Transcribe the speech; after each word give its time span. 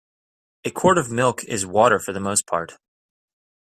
A 0.65 0.71
quart 0.71 0.97
of 0.97 1.11
milk 1.11 1.43
is 1.43 1.63
water 1.63 1.99
for 1.99 2.11
the 2.11 2.19
most 2.19 2.47
part. 2.47 2.75